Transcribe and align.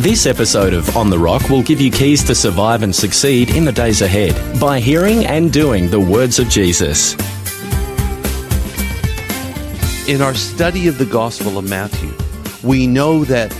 This 0.00 0.24
episode 0.24 0.72
of 0.72 0.96
On 0.96 1.10
the 1.10 1.18
Rock 1.18 1.50
will 1.50 1.62
give 1.62 1.78
you 1.78 1.90
keys 1.90 2.24
to 2.24 2.34
survive 2.34 2.82
and 2.82 2.96
succeed 2.96 3.54
in 3.54 3.66
the 3.66 3.70
days 3.70 4.00
ahead 4.00 4.58
by 4.58 4.80
hearing 4.80 5.26
and 5.26 5.52
doing 5.52 5.90
the 5.90 6.00
words 6.00 6.38
of 6.38 6.48
Jesus. 6.48 7.12
In 10.08 10.22
our 10.22 10.32
study 10.32 10.88
of 10.88 10.96
the 10.96 11.04
Gospel 11.04 11.58
of 11.58 11.68
Matthew, 11.68 12.14
we 12.66 12.86
know 12.86 13.26
that 13.26 13.54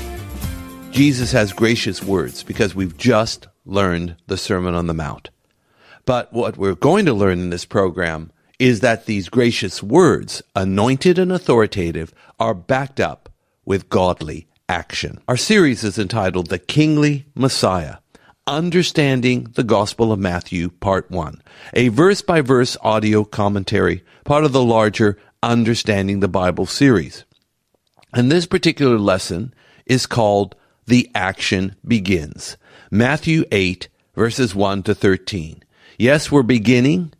Jesus 0.91 1.31
has 1.33 1.53
gracious 1.53 2.03
words 2.03 2.43
because 2.43 2.75
we've 2.75 2.97
just 2.97 3.47
learned 3.67 4.17
the 4.27 4.39
Sermon 4.39 4.75
on 4.75 4.87
the 4.87 4.95
Mount. 4.95 5.29
But 6.07 6.33
what 6.33 6.57
we're 6.57 6.75
going 6.75 7.05
to 7.05 7.13
learn 7.13 7.41
in 7.41 7.51
this 7.51 7.67
program 7.67 8.33
is 8.59 8.81
that 8.81 9.05
these 9.05 9.29
gracious 9.29 9.83
words, 9.83 10.41
anointed 10.57 11.19
and 11.19 11.33
authoritative, 11.33 12.15
are 12.39 12.55
backed 12.55 12.99
up 12.99 13.29
with 13.67 13.91
godly 13.91 14.47
action. 14.71 15.21
Our 15.27 15.37
series 15.37 15.83
is 15.83 15.99
entitled 15.99 16.47
The 16.47 16.61
Kingly 16.61 17.27
Messiah. 17.35 17.97
Understanding 18.47 19.49
the 19.55 19.65
Gospel 19.65 20.13
of 20.13 20.21
Matthew, 20.21 20.69
Part 20.71 21.11
1, 21.11 21.43
a 21.75 21.89
verse 21.89 22.23
by 22.23 22.41
verse 22.41 22.77
audio 22.81 23.25
commentary, 23.25 24.05
part 24.25 24.45
of 24.45 24.53
the 24.53 24.63
larger 24.63 25.19
Understanding 25.43 26.21
the 26.21 26.29
Bible 26.29 26.67
series. 26.67 27.25
And 28.15 28.31
this 28.31 28.47
particular 28.47 28.97
lesson 28.97 29.53
is 29.87 30.07
called 30.07 30.55
The 30.87 31.11
Action 31.17 31.75
Begins. 31.85 32.57
Matthew 32.93 33.45
8, 33.51 33.89
verses 34.15 34.55
1 34.55 34.85
to 34.85 34.95
13. 34.95 35.65
Yes, 35.99 36.31
we're 36.31 36.45
beginning 36.45 37.13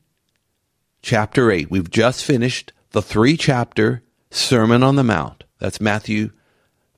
chapter 1.03 1.51
8. 1.51 1.69
We've 1.69 1.91
just 1.91 2.25
finished 2.25 2.73
the 2.93 3.03
three 3.03 3.37
chapter 3.37 4.05
Sermon 4.31 4.85
on 4.85 4.95
the 4.95 5.05
Mount. 5.05 5.43
That's 5.59 5.81
Matthew 5.81 6.31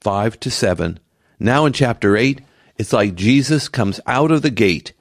5 0.03 0.41
to 0.41 0.51
7. 0.51 0.99
Now 1.39 1.65
in 1.65 1.73
chapter 1.73 2.17
8, 2.17 2.41
it's 2.77 2.93
like 2.93 3.15
Jesus 3.15 3.69
comes 3.69 4.01
out 4.07 4.33
of 4.33 4.43
the 4.43 4.51
gate 4.51 4.93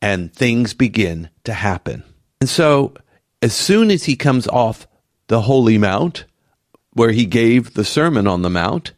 and 0.00 0.32
things 0.32 0.72
begin 0.72 1.28
to 1.44 1.52
happen. 1.52 2.02
And 2.40 2.48
so, 2.48 2.94
as 3.42 3.54
soon 3.54 3.90
as 3.90 4.04
he 4.04 4.16
comes 4.16 4.48
off 4.48 4.86
the 5.26 5.42
Holy 5.42 5.76
Mount, 5.76 6.24
where 6.94 7.10
he 7.10 7.26
gave 7.26 7.74
the 7.74 7.84
Sermon 7.84 8.26
on 8.26 8.42
the 8.42 8.50
Mount, 8.50 8.92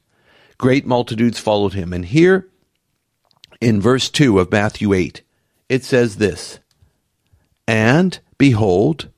great 0.58 0.86
multitudes 0.86 1.38
followed 1.38 1.74
him. 1.74 1.92
And 1.92 2.04
here 2.04 2.48
in 3.60 3.80
verse 3.80 4.08
2 4.10 4.38
of 4.38 4.52
Matthew 4.52 4.92
8, 4.92 5.22
it 5.68 5.84
says 5.84 6.16
this 6.16 6.60
And 7.66 8.18
behold, 8.38 9.08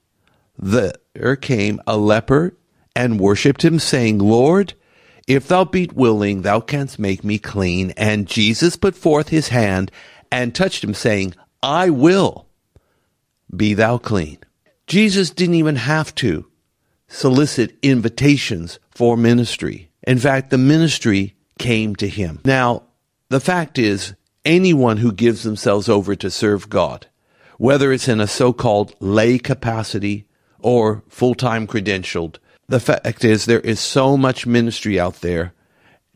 there 0.58 1.36
came 1.36 1.80
a 1.86 1.96
leper 1.98 2.56
and 2.96 3.20
worshipped 3.20 3.64
him, 3.64 3.78
saying, 3.78 4.18
Lord, 4.18 4.74
if 5.26 5.48
thou 5.48 5.64
be 5.64 5.88
willing, 5.94 6.42
thou 6.42 6.60
canst 6.60 6.98
make 6.98 7.24
me 7.24 7.38
clean. 7.38 7.92
And 7.96 8.26
Jesus 8.26 8.76
put 8.76 8.94
forth 8.94 9.28
his 9.28 9.48
hand 9.48 9.90
and 10.30 10.54
touched 10.54 10.84
him, 10.84 10.94
saying, 10.94 11.34
I 11.62 11.90
will 11.90 12.46
be 13.54 13.74
thou 13.74 13.98
clean. 13.98 14.38
Jesus 14.86 15.30
didn't 15.30 15.54
even 15.54 15.76
have 15.76 16.14
to 16.16 16.46
solicit 17.08 17.76
invitations 17.82 18.78
for 18.90 19.16
ministry. 19.16 19.90
In 20.06 20.18
fact, 20.18 20.50
the 20.50 20.58
ministry 20.58 21.34
came 21.58 21.96
to 21.96 22.08
him. 22.08 22.40
Now, 22.44 22.82
the 23.30 23.40
fact 23.40 23.78
is, 23.78 24.14
anyone 24.44 24.98
who 24.98 25.12
gives 25.12 25.42
themselves 25.42 25.88
over 25.88 26.14
to 26.16 26.30
serve 26.30 26.68
God, 26.68 27.06
whether 27.56 27.92
it's 27.92 28.08
in 28.08 28.20
a 28.20 28.26
so-called 28.26 28.94
lay 29.00 29.38
capacity 29.38 30.26
or 30.58 31.02
full-time 31.08 31.66
credentialed, 31.66 32.36
the 32.68 32.80
fact 32.80 33.24
is 33.24 33.44
there 33.44 33.60
is 33.60 33.80
so 33.80 34.16
much 34.16 34.46
ministry 34.46 34.98
out 34.98 35.16
there, 35.16 35.52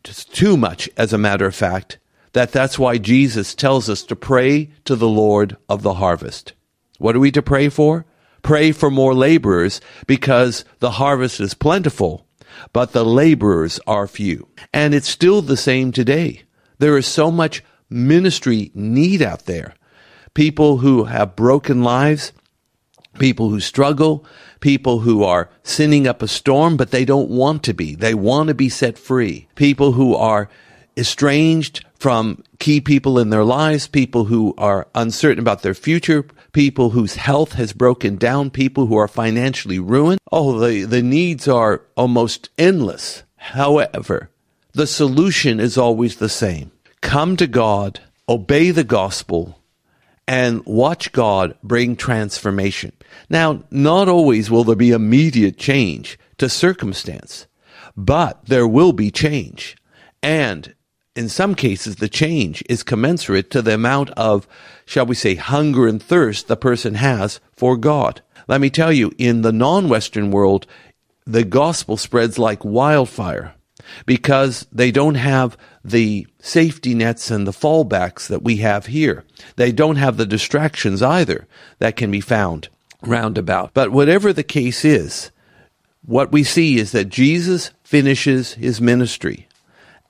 just 0.04 0.34
too 0.34 0.56
much, 0.56 0.88
as 0.96 1.12
a 1.12 1.18
matter 1.18 1.46
of 1.46 1.54
fact, 1.54 1.98
that 2.32 2.52
that's 2.52 2.78
why 2.78 2.98
Jesus 2.98 3.54
tells 3.54 3.88
us 3.88 4.02
to 4.04 4.16
pray 4.16 4.70
to 4.84 4.96
the 4.96 5.08
Lord 5.08 5.56
of 5.68 5.82
the 5.82 5.94
harvest. 5.94 6.52
What 6.98 7.16
are 7.16 7.20
we 7.20 7.30
to 7.32 7.42
pray 7.42 7.68
for? 7.68 8.06
Pray 8.42 8.72
for 8.72 8.90
more 8.90 9.14
laborers 9.14 9.80
because 10.06 10.64
the 10.78 10.92
harvest 10.92 11.40
is 11.40 11.54
plentiful, 11.54 12.26
but 12.72 12.92
the 12.92 13.04
laborers 13.04 13.80
are 13.86 14.06
few. 14.06 14.48
And 14.72 14.94
it's 14.94 15.08
still 15.08 15.42
the 15.42 15.56
same 15.56 15.92
today. 15.92 16.42
There 16.78 16.96
is 16.96 17.06
so 17.06 17.30
much 17.30 17.62
ministry 17.90 18.70
need 18.74 19.22
out 19.22 19.46
there. 19.46 19.74
People 20.34 20.78
who 20.78 21.04
have 21.04 21.36
broken 21.36 21.82
lives, 21.82 22.32
people 23.18 23.50
who 23.50 23.60
struggle, 23.60 24.24
people 24.60 25.00
who 25.00 25.22
are 25.22 25.50
sinning 25.62 26.06
up 26.06 26.22
a 26.22 26.28
storm, 26.28 26.76
but 26.76 26.90
they 26.90 27.04
don't 27.04 27.30
want 27.30 27.62
to 27.64 27.74
be. 27.74 27.94
They 27.94 28.14
want 28.14 28.48
to 28.48 28.54
be 28.54 28.68
set 28.68 28.98
free. 28.98 29.48
People 29.54 29.92
who 29.92 30.14
are 30.14 30.48
estranged 30.96 31.84
from 31.98 32.42
key 32.58 32.80
people 32.80 33.18
in 33.18 33.30
their 33.30 33.44
lives, 33.44 33.86
people 33.86 34.26
who 34.26 34.54
are 34.58 34.88
uncertain 34.94 35.40
about 35.40 35.62
their 35.62 35.74
future, 35.74 36.24
people 36.52 36.90
whose 36.90 37.16
health 37.16 37.52
has 37.52 37.72
broken 37.72 38.16
down, 38.16 38.50
people 38.50 38.86
who 38.86 38.96
are 38.96 39.08
financially 39.08 39.78
ruined. 39.78 40.20
Oh, 40.30 40.58
the, 40.58 40.84
the 40.84 41.02
needs 41.02 41.48
are 41.48 41.82
almost 41.96 42.50
endless. 42.58 43.22
However, 43.36 44.30
the 44.72 44.86
solution 44.86 45.60
is 45.60 45.78
always 45.78 46.16
the 46.16 46.28
same. 46.28 46.72
Come 47.00 47.36
to 47.36 47.46
God, 47.46 48.00
obey 48.28 48.70
the 48.70 48.84
gospel, 48.84 49.57
and 50.28 50.64
watch 50.66 51.10
God 51.12 51.56
bring 51.62 51.96
transformation. 51.96 52.92
Now, 53.30 53.64
not 53.70 54.08
always 54.08 54.50
will 54.50 54.62
there 54.62 54.76
be 54.76 54.90
immediate 54.90 55.56
change 55.56 56.18
to 56.36 56.50
circumstance, 56.50 57.46
but 57.96 58.44
there 58.44 58.68
will 58.68 58.92
be 58.92 59.10
change. 59.10 59.74
And 60.22 60.74
in 61.16 61.30
some 61.30 61.54
cases, 61.54 61.96
the 61.96 62.10
change 62.10 62.62
is 62.68 62.82
commensurate 62.82 63.50
to 63.52 63.62
the 63.62 63.72
amount 63.72 64.10
of, 64.10 64.46
shall 64.84 65.06
we 65.06 65.14
say, 65.14 65.34
hunger 65.34 65.88
and 65.88 66.00
thirst 66.00 66.46
the 66.46 66.56
person 66.56 66.94
has 66.96 67.40
for 67.56 67.78
God. 67.78 68.20
Let 68.46 68.60
me 68.60 68.68
tell 68.68 68.92
you, 68.92 69.12
in 69.16 69.40
the 69.40 69.52
non-Western 69.52 70.30
world, 70.30 70.66
the 71.26 71.44
gospel 71.44 71.96
spreads 71.96 72.38
like 72.38 72.64
wildfire 72.64 73.54
because 74.06 74.66
they 74.72 74.90
don't 74.90 75.16
have 75.16 75.56
the 75.84 76.26
safety 76.40 76.94
nets 76.94 77.30
and 77.30 77.46
the 77.46 77.52
fallbacks 77.52 78.26
that 78.28 78.42
we 78.42 78.56
have 78.58 78.86
here. 78.86 79.24
They 79.56 79.72
don't 79.72 79.96
have 79.96 80.16
the 80.16 80.26
distractions 80.26 81.02
either 81.02 81.46
that 81.78 81.96
can 81.96 82.10
be 82.10 82.20
found 82.20 82.68
roundabout. 83.02 83.72
But 83.74 83.92
whatever 83.92 84.32
the 84.32 84.42
case 84.42 84.84
is, 84.84 85.30
what 86.04 86.32
we 86.32 86.44
see 86.44 86.78
is 86.78 86.92
that 86.92 87.08
Jesus 87.08 87.70
finishes 87.84 88.54
his 88.54 88.80
ministry. 88.80 89.46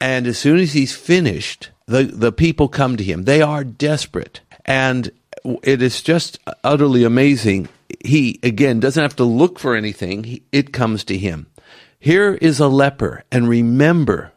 And 0.00 0.26
as 0.26 0.38
soon 0.38 0.58
as 0.58 0.72
he's 0.72 0.94
finished, 0.94 1.70
the, 1.86 2.04
the 2.04 2.32
people 2.32 2.68
come 2.68 2.96
to 2.96 3.04
him. 3.04 3.24
They 3.24 3.42
are 3.42 3.64
desperate. 3.64 4.40
And 4.64 5.10
it 5.62 5.82
is 5.82 6.02
just 6.02 6.38
utterly 6.62 7.04
amazing. 7.04 7.68
He, 8.04 8.38
again, 8.42 8.80
doesn't 8.80 9.02
have 9.02 9.16
to 9.16 9.24
look 9.24 9.58
for 9.58 9.74
anything. 9.74 10.40
It 10.52 10.72
comes 10.72 11.04
to 11.04 11.18
him. 11.18 11.46
Here 11.98 12.34
is 12.34 12.60
a 12.60 12.68
leper. 12.68 13.24
And 13.30 13.48
remember, 13.48 14.32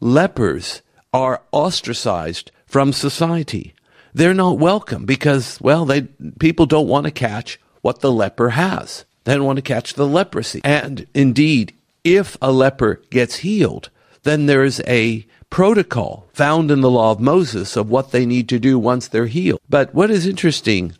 lepers 0.00 0.82
are 1.12 1.42
ostracized 1.52 2.50
from 2.66 2.92
society. 2.92 3.74
They're 4.12 4.34
not 4.34 4.58
welcome 4.58 5.06
because, 5.06 5.60
well, 5.60 5.84
they, 5.84 6.02
people 6.38 6.66
don't 6.66 6.88
want 6.88 7.06
to 7.06 7.10
catch 7.10 7.58
what 7.82 8.00
the 8.00 8.12
leper 8.12 8.50
has. 8.50 9.04
They 9.24 9.34
don't 9.34 9.44
want 9.44 9.56
to 9.56 9.62
catch 9.62 9.94
the 9.94 10.06
leprosy. 10.06 10.60
And 10.64 11.06
indeed, 11.14 11.74
if 12.04 12.36
a 12.40 12.52
leper 12.52 13.02
gets 13.10 13.36
healed, 13.36 13.90
then 14.22 14.46
there's 14.46 14.80
a 14.86 15.26
protocol 15.50 16.28
found 16.32 16.70
in 16.70 16.80
the 16.80 16.90
law 16.90 17.12
of 17.12 17.20
Moses 17.20 17.76
of 17.76 17.90
what 17.90 18.10
they 18.10 18.26
need 18.26 18.48
to 18.50 18.58
do 18.58 18.78
once 18.78 19.08
they're 19.08 19.26
healed. 19.26 19.60
But 19.68 19.94
what 19.94 20.10
is 20.10 20.26
interesting 20.26 20.92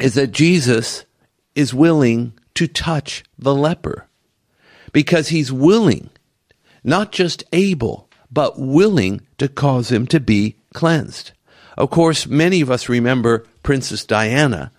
is 0.00 0.14
that 0.14 0.32
Jesus 0.32 1.04
is 1.54 1.72
willing 1.72 2.32
to 2.54 2.66
touch 2.66 3.22
the 3.38 3.54
leper 3.54 4.08
because 4.94 5.28
he's 5.28 5.52
willing, 5.52 6.08
not 6.84 7.12
just 7.12 7.44
able, 7.52 8.08
but 8.30 8.58
willing 8.58 9.20
to 9.36 9.48
cause 9.48 9.92
him 9.92 10.06
to 10.06 10.20
be 10.20 10.56
cleansed. 10.72 11.32
Of 11.76 11.90
course, 11.90 12.28
many 12.28 12.60
of 12.60 12.70
us 12.70 12.88
remember 12.88 13.44
Princess 13.64 14.04
Diana 14.04 14.70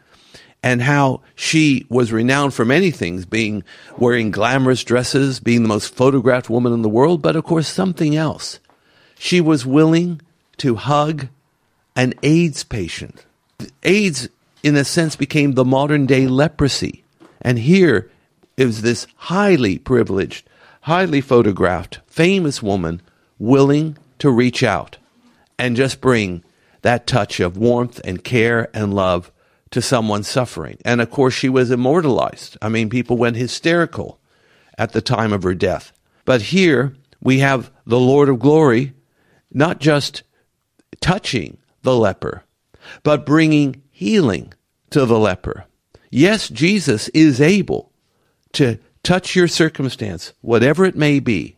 and 0.63 0.81
how 0.81 1.21
she 1.35 1.85
was 1.89 2.13
renowned 2.13 2.53
for 2.53 2.63
many 2.63 2.91
things, 2.91 3.25
being 3.25 3.63
wearing 3.97 4.31
glamorous 4.31 4.85
dresses, 4.85 5.41
being 5.41 5.61
the 5.61 5.67
most 5.69 5.93
photographed 5.93 6.49
woman 6.49 6.71
in 6.71 6.81
the 6.81 6.89
world, 6.89 7.21
but 7.21 7.35
of 7.35 7.43
course 7.43 7.67
something 7.67 8.15
else. 8.15 8.59
She 9.19 9.41
was 9.41 9.65
willing 9.65 10.21
to 10.57 10.75
hug 10.75 11.27
an 11.95 12.13
AIDS 12.23 12.63
patient. 12.63 13.25
AIDS, 13.83 14.29
in 14.63 14.77
a 14.77 14.85
sense, 14.85 15.17
became 15.17 15.51
the 15.51 15.65
modern 15.65 16.05
day 16.05 16.25
leprosy. 16.25 17.03
And 17.41 17.59
here 17.59 18.09
is 18.57 18.81
this 18.81 19.07
highly 19.15 19.77
privileged, 19.77 20.47
highly 20.81 21.21
photographed, 21.21 21.99
famous 22.07 22.61
woman 22.61 23.01
willing 23.37 23.97
to 24.19 24.29
reach 24.29 24.63
out 24.63 24.97
and 25.57 25.75
just 25.75 26.01
bring 26.01 26.43
that 26.81 27.07
touch 27.07 27.39
of 27.39 27.57
warmth 27.57 27.99
and 28.03 28.23
care 28.23 28.69
and 28.73 28.93
love 28.93 29.31
to 29.71 29.81
someone 29.81 30.23
suffering. 30.23 30.77
And 30.85 31.01
of 31.01 31.09
course, 31.09 31.33
she 31.33 31.49
was 31.49 31.71
immortalized. 31.71 32.57
I 32.61 32.69
mean, 32.69 32.89
people 32.89 33.17
went 33.17 33.35
hysterical 33.35 34.19
at 34.77 34.93
the 34.93 35.01
time 35.01 35.33
of 35.33 35.43
her 35.43 35.55
death. 35.55 35.91
But 36.25 36.41
here 36.43 36.95
we 37.21 37.39
have 37.39 37.71
the 37.85 37.99
Lord 37.99 38.29
of 38.29 38.39
glory 38.39 38.93
not 39.51 39.79
just 39.79 40.23
touching 41.01 41.57
the 41.81 41.95
leper, 41.95 42.43
but 43.03 43.25
bringing 43.25 43.81
healing 43.91 44.53
to 44.89 45.05
the 45.05 45.19
leper. 45.19 45.65
Yes, 46.09 46.49
Jesus 46.49 47.09
is 47.09 47.41
able 47.41 47.91
to 48.55 48.79
touch 49.03 49.35
your 49.35 49.47
circumstance, 49.47 50.33
whatever 50.41 50.85
it 50.85 50.95
may 50.95 51.19
be. 51.19 51.55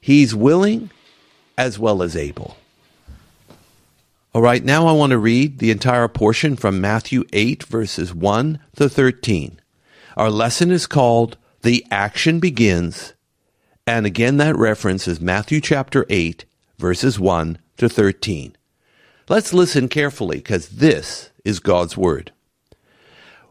He's 0.00 0.34
willing 0.34 0.90
as 1.58 1.78
well 1.78 2.02
as 2.02 2.16
able. 2.16 2.56
All 4.32 4.42
right, 4.42 4.64
now 4.64 4.86
I 4.86 4.92
want 4.92 5.10
to 5.10 5.18
read 5.18 5.58
the 5.58 5.72
entire 5.72 6.06
portion 6.06 6.54
from 6.54 6.80
Matthew 6.80 7.24
8, 7.32 7.64
verses 7.64 8.14
1 8.14 8.60
to 8.76 8.88
13. 8.88 9.60
Our 10.16 10.30
lesson 10.30 10.70
is 10.70 10.86
called 10.86 11.36
The 11.62 11.84
Action 11.90 12.38
Begins. 12.38 13.14
And 13.86 14.06
again, 14.06 14.36
that 14.36 14.56
reference 14.56 15.08
is 15.08 15.20
Matthew 15.20 15.60
chapter 15.60 16.06
8, 16.08 16.44
verses 16.78 17.18
1 17.18 17.58
to 17.78 17.88
13. 17.88 18.56
Let's 19.28 19.52
listen 19.52 19.88
carefully 19.88 20.36
because 20.36 20.68
this 20.68 21.30
is 21.44 21.58
God's 21.58 21.96
Word. 21.96 22.32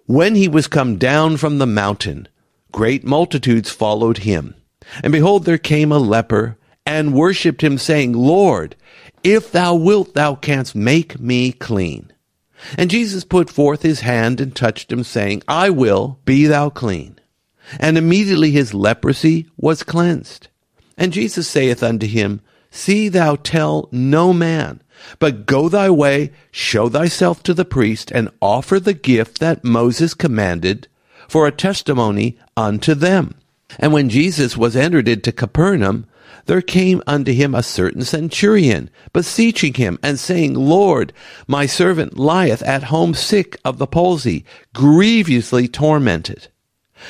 When 0.06 0.36
he 0.36 0.48
was 0.48 0.68
come 0.68 0.98
down 0.98 1.38
from 1.38 1.58
the 1.58 1.68
mountain, 1.68 2.30
great 2.72 3.04
multitudes 3.04 3.70
followed 3.70 4.20
him. 4.20 4.56
And 5.04 5.12
behold, 5.12 5.46
there 5.46 5.58
came 5.58 5.92
a 5.92 5.98
leper 6.00 6.58
and 6.86 7.14
worshipped 7.14 7.62
him, 7.62 7.78
saying, 7.78 8.14
Lord, 8.14 8.76
if 9.24 9.52
thou 9.52 9.76
wilt, 9.76 10.14
thou 10.14 10.36
canst 10.36 10.76
make 10.76 11.20
me 11.20 11.52
clean. 11.52 12.12
And 12.78 12.90
Jesus 12.90 13.24
put 13.24 13.50
forth 13.50 13.84
his 13.84 14.02
hand 14.02 14.42
and 14.42 14.56
touched 14.56 14.92
him, 14.92 15.04
saying, 15.04 15.44
I 15.48 15.70
will, 15.70 16.20
be 16.26 16.46
thou 16.46 16.70
clean. 16.70 17.20
And 17.80 17.98
immediately 17.98 18.52
his 18.52 18.74
leprosy 18.74 19.48
was 19.58 19.84
cleansed. 19.84 20.48
And 20.98 21.14
Jesus 21.14 21.48
saith 21.48 21.84
unto 21.84 22.08
him, 22.08 22.42
See 22.72 23.10
thou 23.10 23.36
tell 23.36 23.88
no 23.92 24.34
man, 24.34 24.82
but 25.18 25.46
go 25.46 25.70
thy 25.70 25.90
way, 25.90 26.32
show 26.52 26.90
thyself 26.90 27.42
to 27.44 27.54
the 27.54 27.66
priest, 27.66 28.12
and 28.12 28.30
offer 28.42 28.80
the 28.80 28.94
gift 28.94 29.40
that 29.40 29.64
Moses 29.64 30.14
commanded 30.14 30.88
for 31.30 31.48
a 31.48 31.52
testimony 31.52 32.38
unto 32.58 32.94
them. 32.94 33.36
And 33.78 33.94
when 33.94 34.10
Jesus 34.10 34.58
was 34.58 34.76
entered 34.76 35.08
into 35.08 35.32
Capernaum, 35.32 36.08
there 36.46 36.62
came 36.62 37.04
unto 37.06 37.32
him 37.32 37.54
a 37.54 37.62
certain 37.62 38.02
centurion, 38.02 38.90
beseeching 39.14 39.76
him, 39.76 40.00
and 40.02 40.20
saying, 40.20 40.56
Lord, 40.56 41.14
my 41.48 41.68
servant 41.68 42.18
lieth 42.18 42.64
at 42.64 42.84
home 42.84 43.14
sick 43.14 43.56
of 43.64 43.78
the 43.78 43.88
palsy, 43.88 44.44
grievously 44.74 45.68
tormented. 45.68 46.48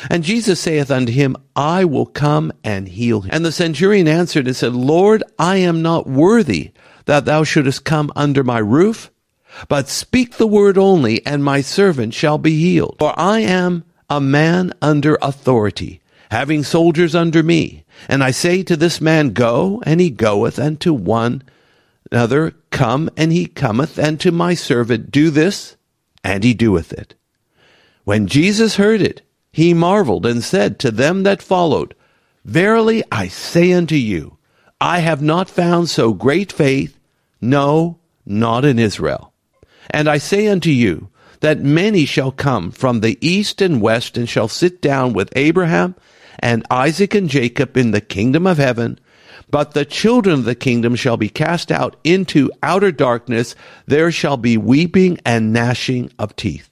And 0.09 0.23
Jesus 0.23 0.59
saith 0.59 0.91
unto 0.91 1.11
him, 1.11 1.35
I 1.55 1.85
will 1.85 2.05
come 2.05 2.51
and 2.63 2.87
heal 2.87 3.21
him. 3.21 3.31
And 3.33 3.45
the 3.45 3.51
centurion 3.51 4.07
answered 4.07 4.45
and 4.45 4.55
said, 4.55 4.73
Lord, 4.73 5.23
I 5.39 5.57
am 5.57 5.81
not 5.81 6.05
worthy 6.05 6.71
that 7.05 7.25
thou 7.25 7.43
shouldest 7.43 7.85
come 7.85 8.11
under 8.15 8.43
my 8.43 8.59
roof, 8.59 9.09
but 9.67 9.89
speak 9.89 10.37
the 10.37 10.45
word 10.45 10.77
only, 10.77 11.25
and 11.25 11.43
my 11.43 11.61
servant 11.61 12.13
shall 12.13 12.37
be 12.37 12.59
healed. 12.59 12.97
For 12.99 13.17
I 13.17 13.39
am 13.39 13.83
a 14.09 14.19
man 14.19 14.73
under 14.81 15.17
authority, 15.21 16.01
having 16.31 16.63
soldiers 16.63 17.15
under 17.15 17.43
me. 17.43 17.83
And 18.07 18.23
I 18.23 18.31
say 18.31 18.63
to 18.63 18.75
this 18.75 18.99
man, 18.99 19.31
Go, 19.31 19.81
and 19.85 19.99
he 19.99 20.09
goeth, 20.09 20.57
and 20.57 20.79
to 20.81 20.93
one 20.93 21.43
another, 22.11 22.55
Come, 22.71 23.09
and 23.17 23.31
he 23.31 23.45
cometh, 23.45 23.97
and 23.97 24.19
to 24.21 24.31
my 24.31 24.53
servant, 24.53 25.11
Do 25.11 25.29
this, 25.29 25.75
and 26.23 26.43
he 26.43 26.53
doeth 26.53 26.91
it. 26.93 27.15
When 28.03 28.27
Jesus 28.27 28.77
heard 28.77 29.01
it, 29.01 29.21
he 29.51 29.73
marveled 29.73 30.25
and 30.25 30.43
said 30.43 30.79
to 30.79 30.91
them 30.91 31.23
that 31.23 31.41
followed, 31.41 31.95
Verily 32.45 33.03
I 33.11 33.27
say 33.27 33.73
unto 33.73 33.95
you, 33.95 34.37
I 34.81 34.99
have 34.99 35.21
not 35.21 35.49
found 35.49 35.89
so 35.89 36.13
great 36.13 36.51
faith, 36.51 36.97
no, 37.41 37.99
not 38.25 38.63
in 38.63 38.79
Israel. 38.79 39.33
And 39.89 40.07
I 40.07 40.17
say 40.17 40.47
unto 40.47 40.69
you, 40.69 41.09
that 41.41 41.59
many 41.59 42.05
shall 42.05 42.31
come 42.31 42.71
from 42.71 42.99
the 42.99 43.17
east 43.25 43.61
and 43.61 43.81
west 43.81 44.17
and 44.17 44.27
shall 44.27 44.47
sit 44.47 44.81
down 44.81 45.13
with 45.13 45.31
Abraham 45.35 45.95
and 46.39 46.65
Isaac 46.69 47.15
and 47.15 47.29
Jacob 47.29 47.77
in 47.77 47.91
the 47.91 48.01
kingdom 48.01 48.45
of 48.47 48.57
heaven. 48.57 48.99
But 49.49 49.73
the 49.73 49.85
children 49.85 50.39
of 50.39 50.45
the 50.45 50.55
kingdom 50.55 50.95
shall 50.95 51.17
be 51.17 51.29
cast 51.29 51.71
out 51.71 51.95
into 52.03 52.51
outer 52.61 52.91
darkness. 52.91 53.55
There 53.87 54.11
shall 54.11 54.37
be 54.37 54.57
weeping 54.57 55.19
and 55.25 55.51
gnashing 55.51 56.11
of 56.19 56.35
teeth. 56.35 56.69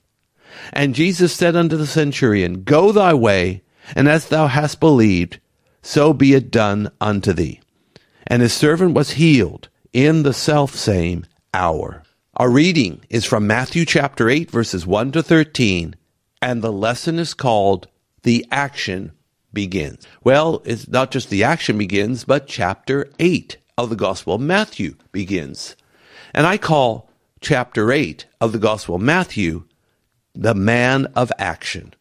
And 0.74 0.96
Jesus 0.96 1.34
said 1.34 1.56
unto 1.56 1.78
the 1.78 1.88
centurion, 1.88 2.64
Go 2.64 2.92
thy 2.92 3.14
way, 3.14 3.64
and 3.96 4.08
as 4.08 4.28
thou 4.28 4.48
hast 4.48 4.80
believed, 4.80 5.40
so 5.82 6.14
be 6.14 6.34
it 6.34 6.52
done 6.52 6.92
unto 7.00 7.34
thee. 7.34 7.62
And 8.26 8.42
his 8.42 8.54
servant 8.54 8.94
was 8.94 9.12
healed 9.12 9.70
in 9.94 10.24
the 10.24 10.34
selfsame 10.34 11.26
hour. 11.54 12.04
Our 12.40 12.52
reading 12.52 13.02
is 13.10 13.26
from 13.26 13.48
Matthew 13.48 13.84
chapter 13.84 14.30
8, 14.30 14.52
verses 14.52 14.86
1 14.86 15.14
to 15.14 15.24
13, 15.24 15.96
and 16.40 16.62
the 16.62 16.72
lesson 16.72 17.18
is 17.18 17.34
called 17.34 17.88
The 18.22 18.46
Action 18.52 19.12
Begins. 19.54 20.06
Well, 20.24 20.62
it's 20.64 20.88
not 20.88 21.10
just 21.10 21.32
the 21.32 21.44
action 21.44 21.80
begins, 21.80 22.26
but 22.26 22.46
chapter 22.46 23.10
8 23.18 23.58
of 23.76 23.90
the 23.90 23.96
Gospel 23.96 24.36
of 24.36 24.42
Matthew 24.42 24.94
begins. 25.12 25.76
And 26.32 26.46
I 26.46 26.60
call 26.60 27.10
chapter 27.42 27.92
8 27.92 28.28
of 28.40 28.52
the 28.52 28.60
Gospel 28.60 28.98
of 28.98 29.02
Matthew 29.02 29.64
the 30.36 30.54
man 30.54 31.08
of 31.16 31.32
action, 31.40 31.96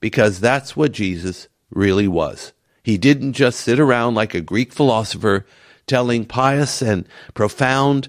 because 0.00 0.40
that's 0.40 0.74
what 0.74 0.92
Jesus 0.92 1.48
really 1.68 2.08
was. 2.08 2.54
He 2.82 2.96
didn't 2.96 3.34
just 3.34 3.60
sit 3.60 3.78
around 3.78 4.14
like 4.14 4.32
a 4.32 4.40
Greek 4.40 4.72
philosopher 4.72 5.44
telling 5.86 6.24
pious 6.24 6.80
and 6.80 7.06
profound 7.34 8.08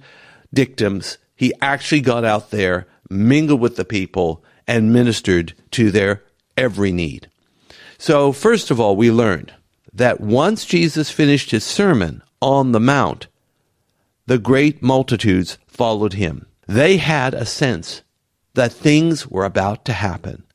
dictums 0.53 1.17
he 1.43 1.51
actually 1.61 1.99
got 1.99 2.23
out 2.23 2.51
there, 2.51 2.87
mingled 3.09 3.59
with 3.59 3.75
the 3.75 3.83
people, 3.83 4.45
and 4.65 4.93
ministered 4.93 5.53
to 5.71 5.91
their 5.91 6.23
every 6.55 6.93
need. 6.93 7.29
So, 7.97 8.31
first 8.31 8.71
of 8.71 8.79
all, 8.79 8.95
we 8.95 9.11
learned 9.11 9.53
that 9.91 10.21
once 10.21 10.63
Jesus 10.63 11.09
finished 11.09 11.51
his 11.51 11.65
sermon 11.65 12.23
on 12.41 12.71
the 12.71 12.79
Mount, 12.79 13.27
the 14.25 14.37
great 14.37 14.81
multitudes 14.81 15.57
followed 15.67 16.13
him. 16.13 16.45
They 16.65 16.95
had 16.95 17.33
a 17.33 17.45
sense 17.45 18.03
that 18.53 18.71
things 18.71 19.27
were 19.27 19.43
about 19.43 19.83
to 19.83 19.91
happen. 19.91 20.45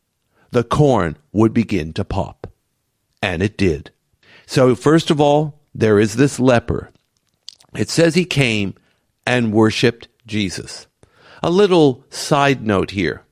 The 0.52 0.64
corn 0.64 1.18
would 1.32 1.52
begin 1.52 1.92
to 1.92 2.04
pop. 2.06 2.50
And 3.20 3.42
it 3.42 3.58
did. 3.58 3.90
So, 4.46 4.74
first 4.74 5.10
of 5.10 5.20
all, 5.20 5.60
there 5.74 6.00
is 6.00 6.16
this 6.16 6.40
leper. 6.40 6.90
It 7.76 7.90
says 7.90 8.14
he 8.14 8.24
came 8.24 8.72
and 9.26 9.52
worshiped 9.52 10.08
Jesus. 10.28 10.86
A 11.42 11.50
little 11.50 12.04
side 12.10 12.64
note 12.64 12.92
here. 12.92 13.22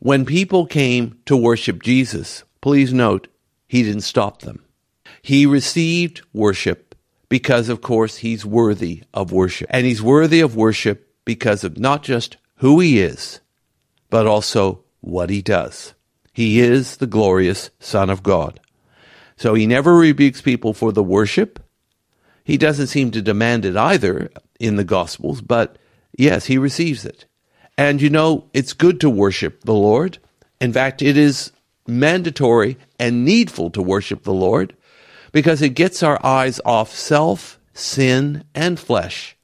When 0.00 0.24
people 0.24 0.66
came 0.66 1.18
to 1.26 1.36
worship 1.36 1.82
Jesus, 1.82 2.44
please 2.60 2.92
note, 2.92 3.28
he 3.66 3.82
didn't 3.82 4.02
stop 4.02 4.42
them. 4.42 4.64
He 5.22 5.46
received 5.46 6.22
worship 6.32 6.94
because, 7.28 7.68
of 7.68 7.80
course, 7.80 8.18
he's 8.18 8.44
worthy 8.44 9.02
of 9.12 9.32
worship. 9.32 9.68
And 9.70 9.86
he's 9.86 10.02
worthy 10.02 10.40
of 10.40 10.56
worship 10.56 11.14
because 11.24 11.64
of 11.64 11.78
not 11.78 12.02
just 12.02 12.36
who 12.56 12.80
he 12.80 13.00
is, 13.00 13.40
but 14.10 14.26
also 14.26 14.84
what 15.00 15.30
he 15.30 15.42
does. 15.42 15.94
He 16.32 16.60
is 16.60 16.96
the 16.96 17.06
glorious 17.06 17.70
Son 17.80 18.10
of 18.10 18.22
God. 18.22 18.60
So 19.36 19.54
he 19.54 19.66
never 19.66 19.96
rebukes 19.96 20.40
people 20.40 20.72
for 20.72 20.92
the 20.92 21.02
worship. 21.02 21.62
He 22.44 22.56
doesn't 22.56 22.86
seem 22.86 23.10
to 23.10 23.20
demand 23.20 23.64
it 23.64 23.76
either 23.76 24.30
in 24.58 24.76
the 24.76 24.84
Gospels, 24.84 25.40
but 25.40 25.78
Yes, 26.18 26.46
he 26.46 26.58
receives 26.58 27.06
it. 27.06 27.24
And 27.78 28.02
you 28.02 28.10
know, 28.10 28.50
it's 28.52 28.72
good 28.72 29.00
to 29.00 29.08
worship 29.08 29.62
the 29.62 29.72
Lord. 29.72 30.18
In 30.60 30.72
fact, 30.72 31.00
it 31.00 31.16
is 31.16 31.52
mandatory 31.86 32.76
and 32.98 33.24
needful 33.24 33.70
to 33.70 33.80
worship 33.80 34.24
the 34.24 34.34
Lord 34.34 34.76
because 35.30 35.62
it 35.62 35.70
gets 35.70 36.02
our 36.02 36.18
eyes 36.26 36.60
off 36.64 36.92
self, 36.92 37.58
sin, 37.72 38.44
and 38.54 38.78
flesh 38.80 39.36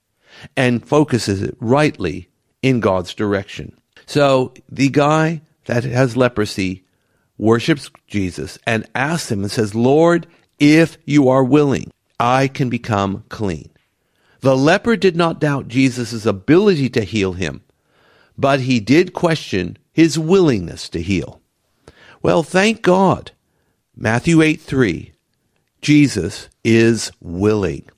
and 0.56 0.86
focuses 0.86 1.40
it 1.40 1.56
rightly 1.60 2.28
in 2.60 2.80
God's 2.80 3.14
direction. 3.14 3.78
So 4.06 4.52
the 4.68 4.88
guy 4.88 5.42
that 5.66 5.84
has 5.84 6.16
leprosy 6.16 6.84
worships 7.38 7.88
Jesus 8.08 8.58
and 8.66 8.84
asks 8.96 9.30
him 9.30 9.42
and 9.42 9.50
says, 9.50 9.74
Lord, 9.76 10.26
if 10.58 10.98
you 11.04 11.28
are 11.28 11.44
willing, 11.44 11.92
I 12.18 12.48
can 12.48 12.68
become 12.68 13.24
clean. 13.28 13.70
The 14.44 14.58
leper 14.58 14.94
did 14.94 15.16
not 15.16 15.40
doubt 15.40 15.68
Jesus' 15.68 16.26
ability 16.26 16.90
to 16.90 17.04
heal 17.04 17.32
him, 17.32 17.62
but 18.36 18.60
he 18.60 18.78
did 18.78 19.14
question 19.14 19.78
his 19.90 20.18
willingness 20.18 20.90
to 20.90 21.00
heal. 21.00 21.40
Well, 22.20 22.42
thank 22.42 22.82
God. 22.82 23.30
Matthew 23.96 24.42
8 24.42 24.60
3. 24.60 25.12
Jesus 25.80 26.50
is 26.62 27.10
willing. 27.22 27.88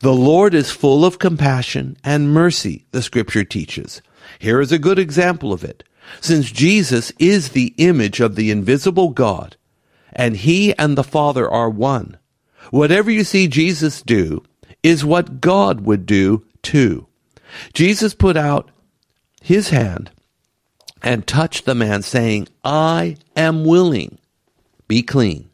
The 0.00 0.12
Lord 0.12 0.54
is 0.54 0.72
full 0.72 1.04
of 1.04 1.20
compassion 1.20 1.96
and 2.02 2.34
mercy, 2.34 2.88
the 2.90 3.00
scripture 3.00 3.44
teaches. 3.44 4.02
Here 4.40 4.60
is 4.60 4.72
a 4.72 4.80
good 4.80 4.98
example 4.98 5.52
of 5.52 5.62
it. 5.62 5.84
Since 6.20 6.50
Jesus 6.50 7.12
is 7.20 7.50
the 7.50 7.72
image 7.76 8.18
of 8.18 8.34
the 8.34 8.50
invisible 8.50 9.10
God, 9.10 9.56
and 10.12 10.36
he 10.36 10.76
and 10.78 10.98
the 10.98 11.04
Father 11.04 11.48
are 11.48 11.70
one, 11.70 12.18
whatever 12.72 13.08
you 13.08 13.22
see 13.22 13.46
Jesus 13.46 14.02
do 14.02 14.42
is 14.86 15.04
what 15.04 15.40
God 15.40 15.80
would 15.80 16.06
do 16.06 16.44
too. 16.62 17.08
Jesus 17.74 18.14
put 18.14 18.36
out 18.36 18.70
his 19.42 19.70
hand 19.70 20.12
and 21.02 21.26
touched 21.26 21.64
the 21.64 21.74
man, 21.74 22.02
saying, 22.02 22.46
I 22.62 23.16
am 23.34 23.64
willing, 23.64 24.18
be 24.86 25.02
clean. 25.02 25.50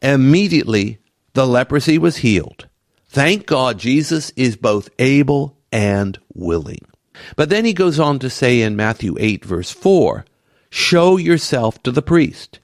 Immediately, 0.00 0.98
the 1.32 1.48
leprosy 1.48 1.98
was 1.98 2.18
healed. 2.18 2.68
Thank 3.08 3.46
God 3.46 3.78
Jesus 3.78 4.30
is 4.36 4.54
both 4.54 4.88
able 5.00 5.56
and 5.72 6.16
willing. 6.32 6.86
But 7.34 7.50
then 7.50 7.64
he 7.64 7.72
goes 7.72 7.98
on 7.98 8.20
to 8.20 8.30
say 8.30 8.60
in 8.60 8.76
Matthew 8.76 9.16
8, 9.18 9.44
verse 9.44 9.72
4, 9.72 10.24
Show 10.70 11.16
yourself 11.16 11.82
to 11.82 11.90
the 11.90 12.02
priest. 12.02 12.60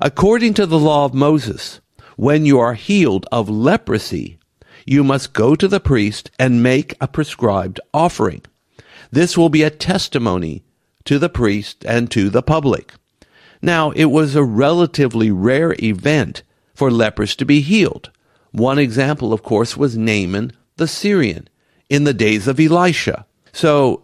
According 0.00 0.54
to 0.54 0.64
the 0.64 0.78
law 0.78 1.04
of 1.04 1.12
Moses, 1.12 1.80
when 2.16 2.46
you 2.46 2.58
are 2.58 2.74
healed 2.74 3.26
of 3.30 3.50
leprosy, 3.50 4.38
you 4.86 5.02
must 5.02 5.32
go 5.32 5.54
to 5.54 5.68
the 5.68 5.80
priest 5.80 6.30
and 6.38 6.62
make 6.62 6.94
a 7.00 7.08
prescribed 7.08 7.80
offering. 7.92 8.42
This 9.10 9.36
will 9.36 9.48
be 9.48 9.62
a 9.62 9.70
testimony 9.70 10.62
to 11.04 11.18
the 11.18 11.28
priest 11.28 11.84
and 11.84 12.10
to 12.12 12.30
the 12.30 12.42
public. 12.42 12.92
Now, 13.60 13.90
it 13.90 14.06
was 14.06 14.36
a 14.36 14.44
relatively 14.44 15.30
rare 15.30 15.74
event 15.82 16.42
for 16.74 16.90
lepers 16.90 17.34
to 17.36 17.44
be 17.44 17.60
healed. 17.60 18.10
One 18.52 18.78
example, 18.78 19.32
of 19.32 19.42
course, 19.42 19.76
was 19.76 19.96
Naaman 19.96 20.52
the 20.76 20.86
Syrian 20.86 21.48
in 21.88 22.04
the 22.04 22.14
days 22.14 22.46
of 22.46 22.60
Elisha. 22.60 23.26
So, 23.52 24.02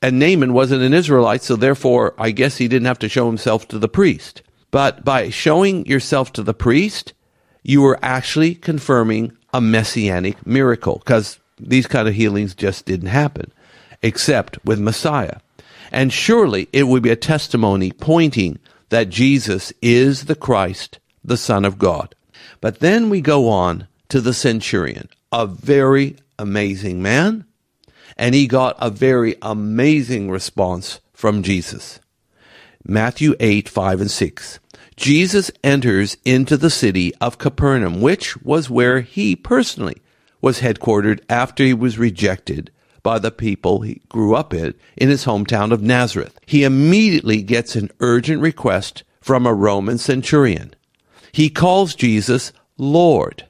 and 0.00 0.18
Naaman 0.18 0.52
wasn't 0.52 0.82
an 0.82 0.94
Israelite, 0.94 1.42
so 1.42 1.56
therefore, 1.56 2.14
I 2.18 2.30
guess 2.30 2.56
he 2.56 2.68
didn't 2.68 2.86
have 2.86 2.98
to 3.00 3.08
show 3.08 3.26
himself 3.26 3.66
to 3.68 3.78
the 3.78 3.88
priest. 3.88 4.42
But 4.70 5.04
by 5.04 5.30
showing 5.30 5.86
yourself 5.86 6.32
to 6.34 6.42
the 6.42 6.54
priest, 6.54 7.12
you 7.62 7.82
were 7.82 7.98
actually 8.02 8.54
confirming 8.54 9.36
a 9.56 9.60
messianic 9.60 10.46
miracle 10.46 10.98
because 10.98 11.40
these 11.58 11.86
kind 11.86 12.06
of 12.06 12.14
healings 12.14 12.54
just 12.54 12.84
didn't 12.84 13.08
happen 13.08 13.50
except 14.02 14.62
with 14.66 14.78
Messiah. 14.78 15.38
And 15.90 16.12
surely 16.12 16.68
it 16.74 16.82
would 16.82 17.02
be 17.02 17.10
a 17.10 17.16
testimony 17.16 17.90
pointing 17.90 18.58
that 18.90 19.08
Jesus 19.08 19.72
is 19.80 20.26
the 20.26 20.34
Christ, 20.34 20.98
the 21.24 21.38
Son 21.38 21.64
of 21.64 21.78
God. 21.78 22.14
But 22.60 22.80
then 22.80 23.08
we 23.08 23.22
go 23.22 23.48
on 23.48 23.88
to 24.10 24.20
the 24.20 24.34
centurion, 24.34 25.08
a 25.32 25.46
very 25.46 26.16
amazing 26.38 27.00
man, 27.00 27.46
and 28.18 28.34
he 28.34 28.46
got 28.46 28.76
a 28.78 28.90
very 28.90 29.36
amazing 29.40 30.30
response 30.30 31.00
from 31.14 31.42
Jesus. 31.42 31.98
Matthew 32.84 33.34
8, 33.40 33.70
5 33.70 34.02
and 34.02 34.10
6. 34.10 34.60
Jesus 34.96 35.50
enters 35.62 36.16
into 36.24 36.56
the 36.56 36.70
city 36.70 37.14
of 37.16 37.38
Capernaum, 37.38 38.00
which 38.00 38.36
was 38.38 38.70
where 38.70 39.02
he 39.02 39.36
personally 39.36 39.96
was 40.40 40.60
headquartered 40.60 41.20
after 41.28 41.64
he 41.64 41.74
was 41.74 41.98
rejected 41.98 42.70
by 43.02 43.18
the 43.18 43.30
people 43.30 43.82
he 43.82 44.00
grew 44.08 44.34
up 44.34 44.52
in 44.54 44.74
in 44.96 45.08
his 45.08 45.26
hometown 45.26 45.70
of 45.70 45.82
Nazareth. 45.82 46.38
He 46.46 46.64
immediately 46.64 47.42
gets 47.42 47.76
an 47.76 47.90
urgent 48.00 48.40
request 48.40 49.04
from 49.20 49.46
a 49.46 49.54
Roman 49.54 49.98
centurion. 49.98 50.74
He 51.30 51.50
calls 51.50 51.94
Jesus 51.94 52.52
Lord. 52.78 53.46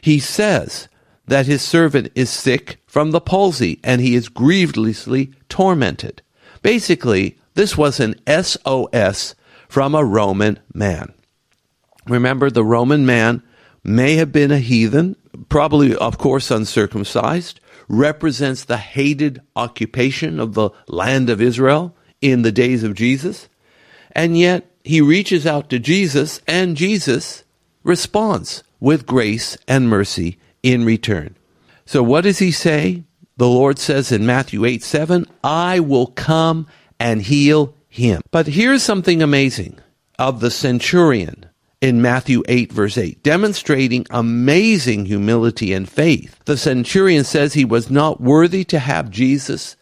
He 0.00 0.18
says 0.20 0.88
that 1.26 1.46
his 1.46 1.62
servant 1.62 2.12
is 2.14 2.30
sick 2.30 2.78
from 2.86 3.10
the 3.10 3.20
palsy 3.20 3.80
and 3.82 4.00
he 4.00 4.14
is 4.14 4.28
grievously 4.28 5.32
tormented. 5.48 6.22
Basically, 6.62 7.36
this 7.54 7.76
was 7.76 7.98
an 8.00 8.14
SOS 8.26 9.34
from 9.68 9.94
a 9.94 10.04
Roman 10.04 10.58
man. 10.72 11.12
Remember, 12.06 12.50
the 12.50 12.64
Roman 12.64 13.04
man 13.04 13.42
may 13.82 14.16
have 14.16 14.32
been 14.32 14.50
a 14.50 14.58
heathen, 14.58 15.16
probably, 15.48 15.94
of 15.94 16.18
course, 16.18 16.50
uncircumcised, 16.50 17.60
represents 17.88 18.64
the 18.64 18.76
hated 18.76 19.40
occupation 19.54 20.40
of 20.40 20.54
the 20.54 20.70
land 20.88 21.30
of 21.30 21.40
Israel 21.40 21.96
in 22.20 22.42
the 22.42 22.52
days 22.52 22.82
of 22.82 22.94
Jesus. 22.94 23.48
And 24.12 24.38
yet, 24.38 24.70
he 24.84 25.00
reaches 25.00 25.46
out 25.46 25.68
to 25.70 25.78
Jesus, 25.78 26.40
and 26.46 26.76
Jesus 26.76 27.44
responds 27.82 28.62
with 28.80 29.06
grace 29.06 29.56
and 29.66 29.88
mercy 29.88 30.38
in 30.62 30.84
return. 30.84 31.36
So, 31.84 32.02
what 32.02 32.22
does 32.22 32.38
he 32.38 32.50
say? 32.50 33.04
The 33.36 33.48
Lord 33.48 33.78
says 33.78 34.10
in 34.10 34.26
Matthew 34.26 34.64
8 34.64 34.82
7, 34.82 35.26
I 35.44 35.80
will 35.80 36.06
come 36.08 36.66
and 36.98 37.22
heal 37.22 37.74
him. 37.96 38.22
But 38.30 38.46
here's 38.46 38.82
something 38.82 39.22
amazing 39.22 39.78
of 40.18 40.40
the 40.40 40.50
centurion 40.50 41.46
in 41.80 42.00
Matthew 42.00 42.42
8, 42.48 42.72
verse 42.72 42.96
8, 42.96 43.22
demonstrating 43.22 44.06
amazing 44.10 45.06
humility 45.06 45.72
and 45.72 45.88
faith. 45.88 46.40
The 46.44 46.56
centurion 46.56 47.24
says 47.24 47.52
he 47.52 47.64
was 47.64 47.90
not 47.90 48.20
worthy 48.20 48.64
to 48.64 48.78
have 48.78 49.10
Jesus 49.10 49.76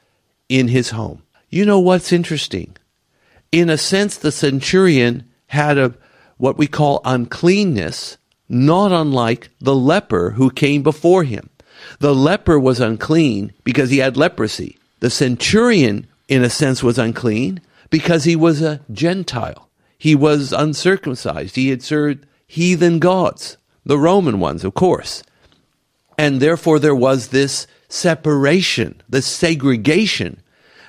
in 0.49 0.69
his 0.69 0.91
home. 0.91 1.23
You 1.49 1.65
know 1.65 1.79
what's 1.79 2.13
interesting? 2.13 2.77
In 3.53 3.71
a 3.71 3.79
sense, 3.79 4.17
the 4.17 4.33
centurion 4.33 5.25
had 5.47 5.79
a 5.79 5.95
what 6.37 6.59
we 6.59 6.67
call 6.67 7.01
uncleanness, 7.05 8.19
not 8.49 8.91
unlike 8.91 9.51
the 9.61 9.75
leper 9.75 10.31
who 10.31 10.51
came 10.51 10.83
before 10.83 11.23
him. 11.23 11.49
The 12.01 12.15
leper 12.15 12.59
was 12.59 12.81
unclean 12.81 13.53
because 13.63 13.91
he 13.91 13.99
had 13.99 14.17
leprosy. 14.17 14.79
The 14.99 15.11
centurion, 15.11 16.09
in 16.29 16.43
a 16.43 16.51
sense, 16.51 16.83
was 16.83 16.99
unclean 16.99 17.61
because 17.95 18.25
he 18.25 18.35
was 18.35 18.61
a 18.61 18.81
Gentile. 18.91 19.71
He 19.97 20.17
was 20.17 20.53
uncircumcised. 20.53 21.55
He 21.55 21.69
had 21.69 21.81
served 21.81 22.27
heathen 22.45 22.99
gods, 22.99 23.57
the 23.85 23.97
Roman 23.97 24.41
ones, 24.41 24.65
of 24.65 24.75
course. 24.75 25.23
And 26.19 26.41
therefore, 26.41 26.81
there 26.81 26.93
was 26.93 27.29
this 27.29 27.69
separation, 27.89 29.01
this 29.09 29.27
segregation 29.27 30.43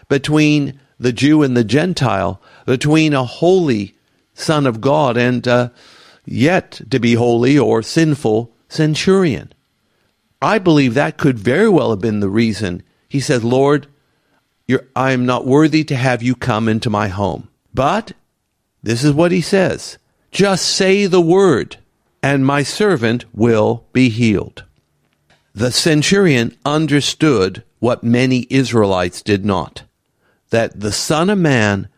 between 0.10 0.80
the 1.00 1.14
Jew 1.14 1.44
and 1.44 1.56
the 1.56 1.64
Gentile, 1.64 2.42
between 2.66 3.14
a 3.14 3.24
holy 3.24 3.96
Son 4.34 4.66
of 4.66 4.82
God 4.82 5.16
and 5.16 5.48
uh, 5.48 5.70
yet 6.26 6.82
to 6.90 7.00
be 7.00 7.14
holy 7.14 7.56
or 7.56 7.84
sinful 7.84 8.52
centurion. 8.68 9.54
I 10.42 10.58
believe 10.58 10.96
that 10.96 11.18
could 11.18 11.38
very 11.38 11.70
well 11.70 11.92
have 11.92 12.02
been 12.02 12.20
the 12.20 12.30
reason 12.30 12.82
he 13.08 13.20
said, 13.20 13.44
Lord, 13.44 13.86
I 14.96 15.12
am 15.12 15.26
not 15.26 15.46
worthy 15.46 15.84
to 15.86 15.96
have 15.96 16.24
you 16.24 16.36
come 16.36 16.68
into 16.68 16.90
my 16.90 17.08
home. 17.08 17.50
But 17.74 18.14
this 18.82 19.04
is 19.04 19.14
what 19.14 19.32
he 19.32 19.42
says 19.42 19.98
just 20.32 20.66
say 20.66 21.06
the 21.06 21.22
word, 21.22 21.78
and 22.22 22.46
my 22.46 22.64
servant 22.64 23.26
will 23.34 23.86
be 23.94 24.10
healed. 24.10 24.64
The 25.54 25.72
centurion 25.72 26.58
understood 26.66 27.64
what 27.80 28.04
many 28.04 28.48
Israelites 28.50 29.22
did 29.22 29.46
not 29.46 29.84
that 30.50 30.80
the 30.80 30.92
Son 30.92 31.30
of 31.30 31.38
Man, 31.38 31.90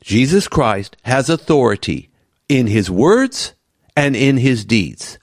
Jesus 0.00 0.48
Christ, 0.48 0.96
has 1.02 1.28
authority 1.28 2.10
in 2.48 2.66
his 2.66 2.90
words 2.90 3.54
and 3.96 4.14
in 4.14 4.36
his 4.36 4.64
deeds. 4.64 5.18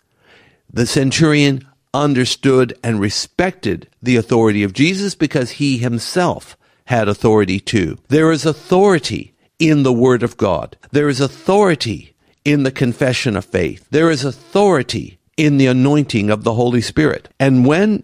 The 0.72 0.86
centurion 0.86 1.68
understood 1.94 2.78
and 2.84 3.00
respected 3.00 3.88
the 4.02 4.16
authority 4.16 4.64
of 4.64 4.74
Jesus 4.74 5.16
because 5.16 5.52
he 5.52 5.78
himself 5.78 6.58
had 6.92 7.08
authority 7.08 7.58
too. 7.58 7.98
There 8.10 8.32
is 8.32 8.46
authority 8.46 9.34
in 9.60 9.84
the 9.84 9.94
Word 9.94 10.24
of 10.24 10.36
God. 10.36 10.76
There 10.92 11.08
is 11.08 11.22
authority 11.22 12.14
in 12.44 12.64
the 12.64 12.72
confession 12.72 13.38
of 13.38 13.46
faith. 13.46 13.88
There 13.92 14.12
is 14.12 14.26
authority 14.26 15.18
in 15.38 15.58
the 15.58 15.68
anointing 15.68 16.30
of 16.30 16.44
the 16.44 16.54
Holy 16.54 16.82
Spirit. 16.82 17.30
And 17.40 17.66
when 17.66 18.04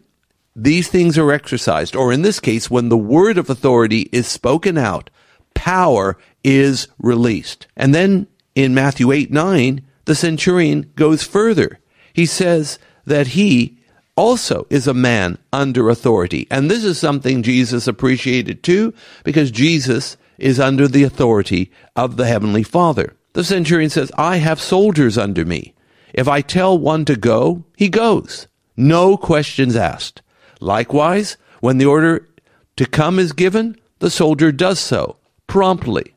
these 0.56 0.88
things 0.88 1.18
are 1.18 1.34
exercised, 1.34 1.98
or 1.98 2.14
in 2.14 2.22
this 2.22 2.40
case, 2.40 2.70
when 2.70 2.88
the 2.88 2.98
word 2.98 3.38
of 3.38 3.50
authority 3.50 4.10
is 4.14 4.26
spoken 4.26 4.78
out, 4.78 5.10
power 5.54 6.18
is 6.46 6.88
released. 6.98 7.68
And 7.76 7.94
then 7.94 8.28
in 8.56 8.74
Matthew 8.74 9.12
8 9.12 9.32
9, 9.32 9.82
the 10.06 10.16
centurion 10.16 10.94
goes 10.96 11.24
further. 11.24 11.80
He 12.14 12.26
says 12.26 12.80
that 13.06 13.28
he 13.28 13.77
also 14.18 14.68
is 14.70 14.88
a 14.88 14.94
man 14.94 15.38
under 15.54 15.90
authority. 15.90 16.48
And 16.52 16.70
this 16.70 16.84
is 16.84 17.00
something 17.00 17.44
Jesus 17.44 17.88
appreciated 17.88 18.64
too, 18.64 18.94
because 19.24 19.52
Jesus 19.52 20.18
is 20.38 20.60
under 20.60 20.88
the 20.88 21.04
authority 21.04 21.72
of 21.96 22.18
the 22.18 22.28
Heavenly 22.28 22.64
Father. 22.64 23.16
The 23.34 23.44
centurion 23.44 23.90
says, 23.90 24.12
I 24.18 24.38
have 24.38 24.60
soldiers 24.60 25.18
under 25.18 25.46
me. 25.46 25.74
If 26.14 26.28
I 26.28 26.42
tell 26.42 26.78
one 26.78 27.06
to 27.06 27.16
go, 27.16 27.64
he 27.78 27.88
goes. 27.90 28.48
No 28.76 29.18
questions 29.18 29.76
asked. 29.76 30.22
Likewise, 30.60 31.38
when 31.62 31.78
the 31.78 31.86
order 31.86 32.28
to 32.76 32.86
come 32.86 33.20
is 33.20 33.34
given, 33.34 33.78
the 34.00 34.10
soldier 34.10 34.52
does 34.52 34.80
so 34.80 35.18
promptly. 35.46 36.14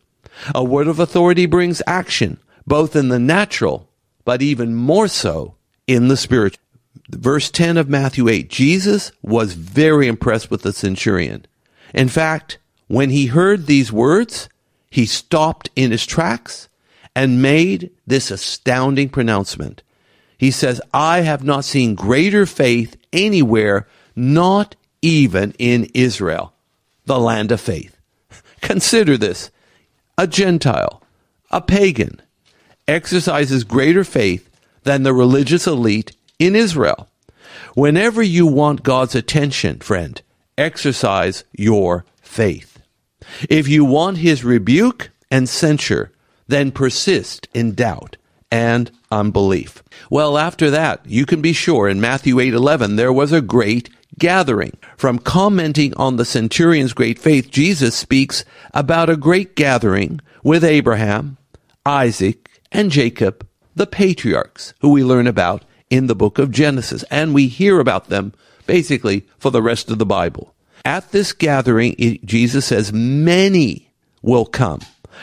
A 0.54 0.64
word 0.64 0.88
of 0.88 0.98
authority 0.98 1.46
brings 1.46 1.82
action, 1.86 2.38
both 2.66 2.96
in 2.96 3.08
the 3.08 3.18
natural, 3.18 3.88
but 4.24 4.42
even 4.42 4.74
more 4.74 5.08
so 5.08 5.54
in 5.86 6.08
the 6.08 6.16
spiritual. 6.16 6.62
Verse 7.08 7.50
10 7.50 7.76
of 7.76 7.88
Matthew 7.88 8.28
8 8.28 8.48
Jesus 8.48 9.12
was 9.22 9.54
very 9.54 10.06
impressed 10.06 10.50
with 10.50 10.62
the 10.62 10.72
centurion. 10.72 11.46
In 11.94 12.08
fact, 12.08 12.58
when 12.88 13.10
he 13.10 13.26
heard 13.26 13.66
these 13.66 13.92
words, 13.92 14.48
he 14.90 15.06
stopped 15.06 15.70
in 15.76 15.90
his 15.90 16.06
tracks 16.06 16.68
and 17.14 17.42
made 17.42 17.90
this 18.06 18.30
astounding 18.30 19.08
pronouncement. 19.08 19.82
He 20.38 20.50
says, 20.50 20.80
I 20.94 21.20
have 21.20 21.44
not 21.44 21.64
seen 21.64 21.94
greater 21.94 22.46
faith 22.46 22.96
anywhere, 23.12 23.86
not 24.16 24.74
even 25.02 25.52
in 25.58 25.90
Israel, 25.94 26.52
the 27.04 27.18
land 27.18 27.52
of 27.52 27.60
faith. 27.60 27.96
Consider 28.60 29.16
this 29.16 29.50
a 30.16 30.26
Gentile, 30.26 31.02
a 31.50 31.60
pagan, 31.60 32.20
exercises 32.88 33.64
greater 33.64 34.04
faith 34.04 34.48
than 34.82 35.02
the 35.02 35.14
religious 35.14 35.66
elite 35.66 36.16
in 36.40 36.56
Israel. 36.56 37.08
Whenever 37.74 38.20
you 38.20 38.46
want 38.46 38.82
God's 38.82 39.14
attention, 39.14 39.78
friend, 39.78 40.20
exercise 40.58 41.44
your 41.52 42.04
faith. 42.20 42.80
If 43.48 43.68
you 43.68 43.84
want 43.84 44.18
his 44.18 44.42
rebuke 44.42 45.10
and 45.30 45.48
censure, 45.48 46.10
then 46.48 46.72
persist 46.72 47.46
in 47.54 47.74
doubt 47.74 48.16
and 48.50 48.90
unbelief. 49.12 49.84
Well, 50.10 50.36
after 50.36 50.70
that, 50.70 51.02
you 51.06 51.26
can 51.26 51.40
be 51.40 51.52
sure 51.52 51.88
in 51.88 52.00
Matthew 52.00 52.40
8:11 52.40 52.96
there 52.96 53.12
was 53.12 53.30
a 53.30 53.40
great 53.40 53.88
gathering. 54.18 54.76
From 54.96 55.18
commenting 55.18 55.94
on 55.96 56.16
the 56.16 56.24
centurion's 56.24 56.92
great 56.92 57.18
faith, 57.18 57.50
Jesus 57.50 57.94
speaks 57.94 58.44
about 58.74 59.08
a 59.08 59.16
great 59.16 59.54
gathering 59.54 60.20
with 60.42 60.64
Abraham, 60.64 61.36
Isaac, 61.86 62.48
and 62.72 62.90
Jacob, 62.90 63.46
the 63.76 63.86
patriarchs, 63.86 64.74
who 64.80 64.90
we 64.90 65.04
learn 65.04 65.26
about 65.26 65.64
in 65.90 66.06
the 66.06 66.14
book 66.14 66.38
of 66.38 66.50
Genesis, 66.50 67.04
and 67.10 67.34
we 67.34 67.48
hear 67.48 67.80
about 67.80 68.08
them 68.08 68.32
basically 68.66 69.26
for 69.38 69.50
the 69.50 69.62
rest 69.62 69.90
of 69.90 69.98
the 69.98 70.06
Bible. 70.06 70.54
At 70.84 71.10
this 71.12 71.32
gathering, 71.32 72.20
Jesus 72.24 72.66
says, 72.66 72.92
many 72.92 73.90
will 74.22 74.46
come 74.46 74.80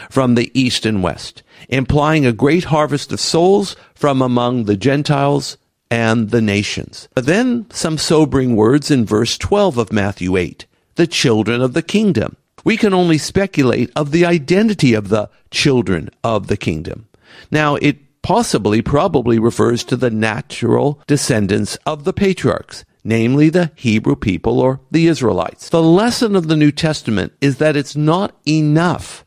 from 0.10 0.36
the 0.36 0.52
east 0.54 0.86
and 0.86 1.02
west, 1.02 1.42
implying 1.70 2.26
a 2.26 2.34
great 2.34 2.66
harvest 2.66 3.12
of 3.12 3.20
souls 3.20 3.76
from 3.96 4.22
among 4.22 4.66
the 4.66 4.78
Gentiles 4.78 5.58
and 5.90 6.30
the 6.30 6.42
nations. 6.42 7.08
But 7.16 7.26
then 7.26 7.66
some 7.72 7.98
sobering 7.98 8.56
words 8.56 8.92
in 8.92 9.06
verse 9.06 9.38
12 9.38 9.78
of 9.78 9.92
Matthew 9.92 10.38
8 10.38 10.66
the 10.96 11.08
children 11.08 11.62
of 11.62 11.74
the 11.74 11.84
kingdom. 11.84 12.36
We 12.64 12.76
can 12.76 12.92
only 12.92 13.20
speculate 13.20 13.92
of 13.96 14.12
the 14.12 14.26
identity 14.26 14.96
of 14.96 15.10
the 15.10 15.30
children 15.52 16.10
of 16.24 16.48
the 16.48 16.58
kingdom. 16.58 17.08
Now, 17.52 17.76
it 17.76 17.98
possibly, 18.28 18.82
probably 18.82 19.40
refers 19.40 19.86
to 19.86 19.96
the 19.96 20.10
natural 20.10 21.02
descendants 21.08 21.78
of 21.86 22.04
the 22.04 22.12
patriarchs, 22.12 22.84
namely 23.02 23.48
the 23.48 23.72
Hebrew 23.74 24.18
people 24.18 24.60
or 24.60 24.82
the 24.92 25.08
Israelites. 25.08 25.70
The 25.70 25.82
lesson 25.82 26.36
of 26.36 26.50
the 26.50 26.58
New 26.58 26.74
Testament 26.74 27.32
is 27.40 27.60
that 27.60 27.78
it's 27.78 27.96
not 27.96 28.36
enough 28.46 29.26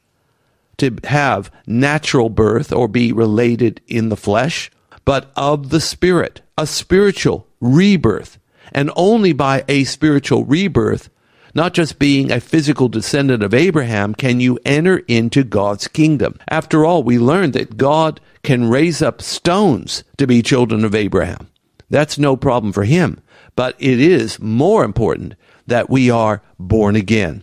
to 0.76 0.98
have 1.04 1.50
natural 1.66 2.28
birth 2.28 2.74
or 2.74 2.88
be 2.88 3.10
related 3.10 3.80
in 3.86 4.10
the 4.10 4.18
flesh, 4.18 4.70
but 5.06 5.32
of 5.34 5.70
the 5.70 5.80
Spirit, 5.80 6.42
a 6.58 6.66
spiritual 6.66 7.46
rebirth. 7.58 8.38
And 8.70 8.90
only 8.96 9.32
by 9.32 9.64
a 9.66 9.84
spiritual 9.84 10.44
rebirth, 10.44 11.08
not 11.54 11.74
just 11.74 11.98
being 11.98 12.30
a 12.30 12.40
physical 12.40 12.88
descendant 12.88 13.42
of 13.42 13.54
Abraham, 13.54 14.14
can 14.14 14.40
you 14.40 14.58
enter 14.64 14.98
into 15.08 15.44
God's 15.44 15.88
kingdom. 15.88 16.38
After 16.48 16.84
all, 16.84 17.02
we 17.02 17.18
learned 17.18 17.52
that 17.54 17.76
God 17.76 18.20
can 18.42 18.70
raise 18.70 19.02
up 19.02 19.20
stones 19.22 20.04
to 20.16 20.26
be 20.26 20.42
children 20.42 20.84
of 20.84 20.94
Abraham. 20.94 21.48
That's 21.88 22.18
no 22.18 22.36
problem 22.36 22.72
for 22.72 22.84
him. 22.84 23.20
But 23.56 23.76
it 23.78 24.00
is 24.00 24.38
more 24.38 24.84
important 24.84 25.34
that 25.66 25.90
we 25.90 26.10
are 26.10 26.42
born 26.58 26.96
again. 26.96 27.42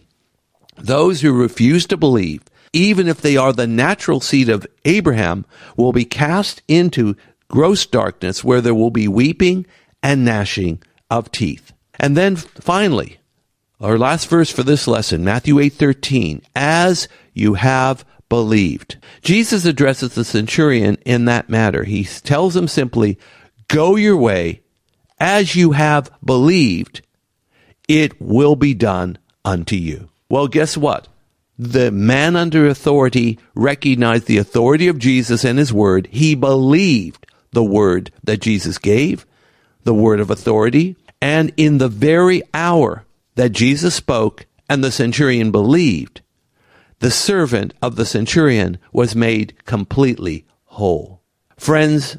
Those 0.77 1.21
who 1.21 1.33
refuse 1.33 1.85
to 1.87 1.97
believe 1.97 2.43
even 2.73 3.07
if 3.07 3.21
they 3.21 3.37
are 3.37 3.53
the 3.53 3.67
natural 3.67 4.19
seed 4.19 4.49
of 4.49 4.67
Abraham, 4.85 5.45
will 5.75 5.91
be 5.91 6.05
cast 6.05 6.61
into 6.67 7.15
gross 7.49 7.85
darkness 7.85 8.43
where 8.43 8.61
there 8.61 8.75
will 8.75 8.91
be 8.91 9.07
weeping 9.07 9.65
and 10.03 10.25
gnashing 10.25 10.81
of 11.09 11.31
teeth. 11.31 11.73
And 11.99 12.15
then 12.15 12.35
finally, 12.35 13.17
our 13.79 13.97
last 13.97 14.27
verse 14.27 14.49
for 14.49 14.63
this 14.63 14.87
lesson, 14.87 15.23
Matthew 15.23 15.59
8:13, 15.59 16.41
as 16.55 17.07
you 17.33 17.55
have 17.55 18.05
believed. 18.29 18.97
Jesus 19.21 19.65
addresses 19.65 20.15
the 20.15 20.25
centurion 20.25 20.97
in 21.05 21.25
that 21.25 21.49
matter. 21.49 21.83
He 21.83 22.03
tells 22.03 22.55
him 22.55 22.67
simply, 22.67 23.17
go 23.67 23.95
your 23.95 24.17
way 24.17 24.61
as 25.19 25.55
you 25.55 25.71
have 25.71 26.11
believed, 26.23 27.01
it 27.87 28.19
will 28.21 28.55
be 28.55 28.73
done 28.73 29.17
unto 29.45 29.75
you. 29.75 30.09
Well, 30.29 30.47
guess 30.47 30.75
what? 30.75 31.07
the 31.57 31.91
man 31.91 32.35
under 32.35 32.67
authority 32.67 33.39
recognized 33.55 34.27
the 34.27 34.37
authority 34.37 34.87
of 34.87 34.99
Jesus 34.99 35.43
and 35.43 35.57
his 35.57 35.73
word. 35.73 36.07
He 36.11 36.35
believed 36.35 37.25
the 37.51 37.63
word 37.63 38.11
that 38.23 38.41
Jesus 38.41 38.77
gave, 38.77 39.25
the 39.83 39.93
word 39.93 40.19
of 40.19 40.29
authority. 40.29 40.95
And 41.19 41.51
in 41.57 41.79
the 41.79 41.87
very 41.87 42.43
hour 42.53 43.05
that 43.37 43.51
Jesus 43.51 43.93
spoke 43.93 44.47
and 44.67 44.83
the 44.83 44.91
centurion 44.91 45.51
believed, 45.51 46.21
the 46.99 47.11
servant 47.11 47.73
of 47.83 47.95
the 47.95 48.05
centurion 48.05 48.79
was 48.91 49.15
made 49.15 49.53
completely 49.65 50.45
whole. 50.65 51.21
Friends, 51.55 52.17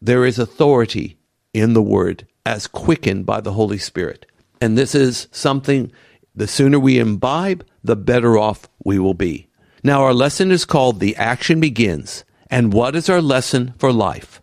there 0.00 0.26
is 0.26 0.38
authority 0.38 1.18
in 1.54 1.72
the 1.72 1.82
word 1.82 2.26
as 2.44 2.66
quickened 2.66 3.24
by 3.24 3.40
the 3.40 3.54
Holy 3.54 3.78
Spirit. 3.78 4.26
And 4.60 4.76
this 4.76 4.94
is 4.94 5.26
something 5.32 5.90
the 6.34 6.46
sooner 6.46 6.78
we 6.78 6.98
imbibe, 6.98 7.66
the 7.82 7.96
better 7.96 8.36
off 8.36 8.68
we 8.84 8.98
will 8.98 9.14
be. 9.14 9.48
Now, 9.82 10.02
our 10.02 10.12
lesson 10.12 10.50
is 10.50 10.66
called 10.66 11.00
The 11.00 11.16
Action 11.16 11.60
Begins. 11.60 12.24
And 12.50 12.74
what 12.74 12.94
is 12.94 13.08
our 13.08 13.22
lesson 13.22 13.72
for 13.78 13.90
life? 13.90 14.42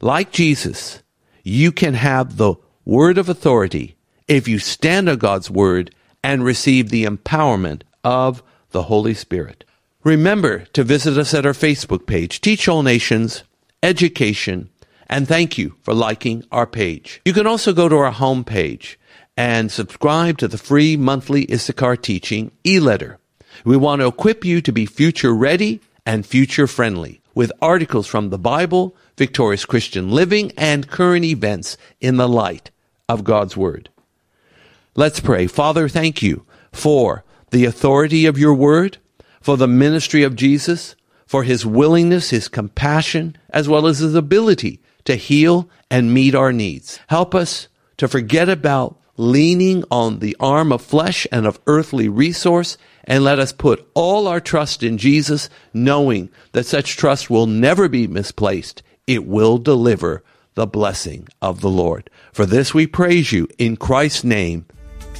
Like 0.00 0.32
Jesus, 0.32 1.04
you 1.44 1.70
can 1.70 1.94
have 1.94 2.36
the 2.36 2.56
word 2.84 3.18
of 3.18 3.28
authority 3.28 3.97
if 4.28 4.46
you 4.46 4.58
stand 4.58 5.08
on 5.08 5.16
God's 5.16 5.50
word 5.50 5.94
and 6.22 6.44
receive 6.44 6.90
the 6.90 7.04
empowerment 7.04 7.82
of 8.04 8.42
the 8.70 8.84
Holy 8.84 9.14
Spirit. 9.14 9.64
Remember 10.04 10.60
to 10.74 10.84
visit 10.84 11.18
us 11.18 11.34
at 11.34 11.46
our 11.46 11.52
Facebook 11.52 12.06
page, 12.06 12.40
Teach 12.40 12.68
All 12.68 12.82
Nations 12.82 13.42
Education, 13.82 14.68
and 15.08 15.26
thank 15.26 15.56
you 15.56 15.74
for 15.82 15.94
liking 15.94 16.44
our 16.52 16.66
page. 16.66 17.20
You 17.24 17.32
can 17.32 17.46
also 17.46 17.72
go 17.72 17.88
to 17.88 17.96
our 17.96 18.12
homepage 18.12 18.96
and 19.36 19.72
subscribe 19.72 20.38
to 20.38 20.48
the 20.48 20.58
free 20.58 20.96
monthly 20.96 21.50
Issachar 21.50 21.96
Teaching 21.96 22.50
e-letter. 22.66 23.18
We 23.64 23.76
want 23.76 24.02
to 24.02 24.08
equip 24.08 24.44
you 24.44 24.60
to 24.60 24.72
be 24.72 24.86
future 24.86 25.34
ready 25.34 25.80
and 26.04 26.26
future 26.26 26.66
friendly 26.66 27.20
with 27.34 27.52
articles 27.62 28.06
from 28.06 28.30
the 28.30 28.38
Bible, 28.38 28.94
victorious 29.16 29.64
Christian 29.64 30.10
living, 30.10 30.52
and 30.56 30.88
current 30.88 31.24
events 31.24 31.76
in 32.00 32.16
the 32.16 32.28
light 32.28 32.70
of 33.08 33.24
God's 33.24 33.56
Word. 33.56 33.88
Let's 34.98 35.20
pray. 35.20 35.46
Father, 35.46 35.88
thank 35.88 36.22
you 36.22 36.44
for 36.72 37.22
the 37.52 37.66
authority 37.66 38.26
of 38.26 38.36
your 38.36 38.52
Word, 38.52 38.98
for 39.40 39.56
the 39.56 39.68
ministry 39.68 40.24
of 40.24 40.34
Jesus, 40.34 40.96
for 41.24 41.44
his 41.44 41.64
willingness, 41.64 42.30
his 42.30 42.48
compassion, 42.48 43.36
as 43.50 43.68
well 43.68 43.86
as 43.86 44.00
his 44.00 44.16
ability 44.16 44.80
to 45.04 45.14
heal 45.14 45.70
and 45.88 46.12
meet 46.12 46.34
our 46.34 46.52
needs. 46.52 46.98
Help 47.06 47.32
us 47.32 47.68
to 47.98 48.08
forget 48.08 48.48
about 48.48 48.98
leaning 49.16 49.84
on 49.88 50.18
the 50.18 50.36
arm 50.40 50.72
of 50.72 50.82
flesh 50.82 51.28
and 51.30 51.46
of 51.46 51.60
earthly 51.68 52.08
resource, 52.08 52.76
and 53.04 53.22
let 53.22 53.38
us 53.38 53.52
put 53.52 53.88
all 53.94 54.26
our 54.26 54.40
trust 54.40 54.82
in 54.82 54.98
Jesus, 54.98 55.48
knowing 55.72 56.28
that 56.50 56.66
such 56.66 56.96
trust 56.96 57.30
will 57.30 57.46
never 57.46 57.88
be 57.88 58.08
misplaced. 58.08 58.82
It 59.06 59.24
will 59.24 59.58
deliver 59.58 60.24
the 60.54 60.66
blessing 60.66 61.28
of 61.40 61.60
the 61.60 61.70
Lord. 61.70 62.10
For 62.32 62.44
this 62.44 62.74
we 62.74 62.88
praise 62.88 63.30
you 63.30 63.46
in 63.58 63.76
Christ's 63.76 64.24
name. 64.24 64.66